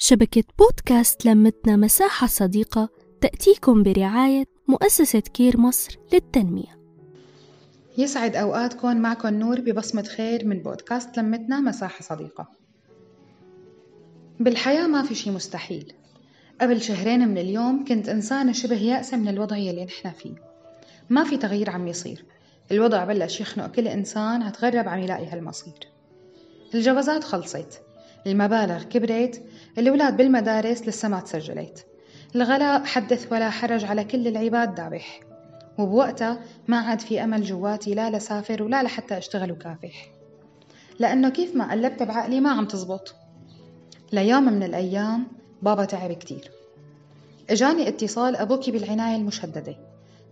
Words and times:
شبكة 0.00 0.44
بودكاست 0.58 1.26
لمتنا 1.26 1.76
مساحة 1.76 2.26
صديقة 2.26 2.88
تأتيكم 3.20 3.82
برعاية 3.82 4.44
مؤسسة 4.68 5.20
كير 5.20 5.60
مصر 5.60 5.98
للتنمية. 6.12 6.78
يسعد 7.98 8.36
أوقاتكم 8.36 8.96
معكم 8.96 9.34
نور 9.34 9.60
ببصمة 9.60 10.02
خير 10.02 10.46
من 10.46 10.58
بودكاست 10.58 11.18
لمتنا 11.18 11.60
مساحة 11.60 12.02
صديقة. 12.02 12.48
بالحياة 14.40 14.86
ما 14.86 15.02
في 15.02 15.14
شي 15.14 15.30
مستحيل. 15.30 15.92
قبل 16.60 16.82
شهرين 16.82 17.28
من 17.28 17.38
اليوم 17.38 17.84
كنت 17.84 18.08
إنسانة 18.08 18.52
شبه 18.52 18.76
يائسة 18.76 19.16
من 19.16 19.28
الوضع 19.28 19.56
يلي 19.56 19.84
نحن 19.84 20.10
فيه. 20.10 20.34
ما 21.10 21.24
في 21.24 21.36
تغيير 21.36 21.70
عم 21.70 21.88
يصير. 21.88 22.24
الوضع 22.70 23.04
بلش 23.04 23.40
يخنق 23.40 23.66
كل 23.66 23.88
إنسان 23.88 24.42
هتغرب 24.42 24.88
عم 24.88 24.98
يلاقي 24.98 25.26
هالمصير. 25.26 25.88
الجوازات 26.74 27.24
خلصت. 27.24 27.87
المبالغ 28.26 28.82
كبرت 28.82 29.42
الأولاد 29.78 30.16
بالمدارس 30.16 30.88
لسه 30.88 31.08
ما 31.08 31.20
تسجلت. 31.20 31.86
الغلاء 32.36 32.84
حدث 32.84 33.32
ولا 33.32 33.50
حرج 33.50 33.84
على 33.84 34.04
كل 34.04 34.28
العباد 34.28 34.74
دابح. 34.74 35.20
وبوقتها 35.78 36.38
ما 36.68 36.78
عاد 36.78 37.00
في 37.00 37.24
أمل 37.24 37.42
جواتي 37.42 37.94
لا 37.94 38.10
لسافر 38.10 38.62
ولا 38.62 38.82
لحتى 38.82 39.18
أشتغل 39.18 39.52
وكافح. 39.52 40.10
لأنه 40.98 41.28
كيف 41.28 41.56
ما 41.56 41.72
قلبت 41.72 42.02
بعقلي 42.02 42.40
ما 42.40 42.50
عم 42.50 42.64
تزبط. 42.64 43.14
ليوم 44.12 44.42
من 44.42 44.62
الأيام 44.62 45.26
بابا 45.62 45.84
تعب 45.84 46.12
كتير. 46.12 46.50
إجاني 47.50 47.88
اتصال 47.88 48.36
أبوكي 48.36 48.70
بالعناية 48.70 49.16
المشددة. 49.16 49.76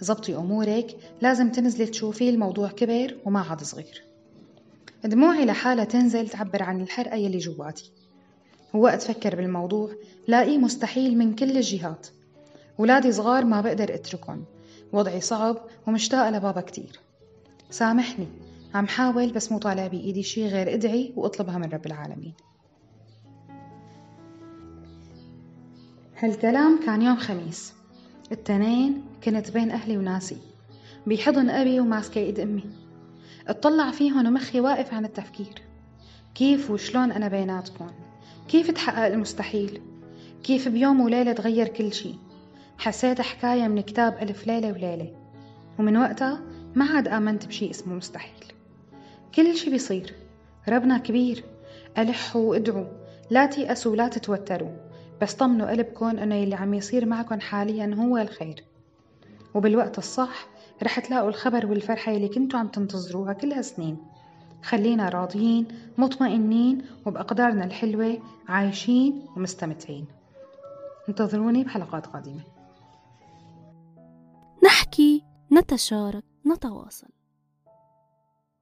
زبطي 0.00 0.36
أمورك 0.36 0.96
لازم 1.22 1.50
تنزلي 1.50 1.86
تشوفي 1.86 2.30
الموضوع 2.30 2.68
كبر 2.68 3.16
وما 3.24 3.40
عاد 3.40 3.62
صغير. 3.62 4.11
دموعي 5.04 5.44
لحالها 5.44 5.84
تنزل 5.84 6.28
تعبر 6.28 6.62
عن 6.62 6.80
الحرقة 6.80 7.16
يلي 7.16 7.38
جواتي. 7.38 7.92
ووقت 8.74 9.02
فكر 9.02 9.36
بالموضوع 9.36 9.90
لاقيه 10.28 10.58
مستحيل 10.58 11.18
من 11.18 11.34
كل 11.34 11.56
الجهات. 11.56 12.06
ولادي 12.78 13.12
صغار 13.12 13.44
ما 13.44 13.60
بقدر 13.60 13.94
أتركهم. 13.94 14.44
وضعي 14.92 15.20
صعب 15.20 15.56
ومشتاقة 15.86 16.30
لبابا 16.30 16.60
كتير. 16.60 17.00
سامحني. 17.70 18.26
عم 18.74 18.86
حاول 18.86 19.32
بس 19.32 19.52
مو 19.52 19.58
طالع 19.58 19.86
بإيدي 19.86 20.22
شي 20.22 20.46
غير 20.46 20.74
ادعي 20.74 21.12
وأطلبها 21.16 21.58
من 21.58 21.70
رب 21.70 21.86
العالمين. 21.86 22.34
هالكلام 26.18 26.80
كان 26.86 27.02
يوم 27.02 27.16
خميس. 27.16 27.72
التنين 28.32 29.02
كنت 29.24 29.50
بين 29.50 29.70
أهلي 29.70 29.98
وناسي. 29.98 30.36
بحضن 31.06 31.50
أبي 31.50 31.80
وماسكة 31.80 32.18
إيد 32.18 32.40
أمي. 32.40 32.64
اطلع 33.48 33.90
فيهن 33.90 34.26
ومخي 34.26 34.60
واقف 34.60 34.94
عن 34.94 35.04
التفكير. 35.04 35.62
كيف 36.34 36.70
وشلون 36.70 37.12
أنا 37.12 37.28
بيناتكم؟ 37.28 37.90
كيف 38.48 38.70
تحقق 38.70 39.06
المستحيل؟ 39.06 39.82
كيف 40.42 40.68
بيوم 40.68 41.00
وليلة 41.00 41.32
تغير 41.32 41.68
كل 41.68 41.92
شي 41.92 42.14
حسيت 42.78 43.20
حكاية 43.20 43.68
من 43.68 43.80
كتاب 43.80 44.18
ألف 44.22 44.46
ليلة 44.46 44.72
وليلة 44.72 45.12
ومن 45.78 45.96
وقتها 45.96 46.40
ما 46.74 46.84
عاد 46.84 47.08
آمنت 47.08 47.46
بشي 47.46 47.70
اسمه 47.70 47.94
مستحيل. 47.94 48.44
كل 49.34 49.56
شي 49.56 49.70
بيصير 49.70 50.14
ربنا 50.68 50.98
كبير. 50.98 51.44
ألحوا 51.98 52.50
وادعوا 52.50 52.86
لا 53.30 53.46
تيأسوا 53.46 53.92
ولا 53.92 54.08
تتوتروا 54.08 54.76
بس 55.20 55.34
طمنوا 55.34 55.70
قلبكن 55.70 56.18
إنه 56.18 56.34
يلي 56.34 56.54
عم 56.54 56.74
يصير 56.74 57.06
معكن 57.06 57.40
حاليا 57.40 57.94
هو 57.98 58.18
الخير. 58.18 58.64
وبالوقت 59.54 59.98
الصح 59.98 60.48
رح 60.82 61.00
تلاقوا 61.00 61.28
الخبر 61.28 61.66
والفرحة 61.66 62.12
يلي 62.12 62.28
كنتوا 62.28 62.58
عم 62.58 62.68
تنتظروها 62.68 63.32
كل 63.32 63.52
هالسنين 63.52 63.96
خلينا 64.62 65.08
راضيين 65.08 65.68
مطمئنين 65.98 66.86
وبأقدارنا 67.06 67.64
الحلوة 67.64 68.18
عايشين 68.48 69.26
ومستمتعين. 69.36 70.06
انتظروني 71.08 71.64
بحلقات 71.64 72.06
قادمة. 72.06 72.40
نحكي 74.64 75.24
نتشارك 75.52 76.24
نتواصل. 76.46 77.21